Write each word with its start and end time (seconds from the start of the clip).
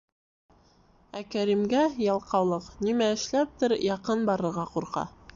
Ә 1.17 1.19
Кәримгә 1.33 1.83
ялҡаулыҡ, 2.05 2.69
нимә 2.87 3.09
эшләптер, 3.17 3.75
яҡын 3.89 4.25
барырға 4.31 4.65
ҡурҡа. 4.73 5.05